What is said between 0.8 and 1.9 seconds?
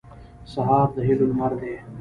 د هیلو لمر دی.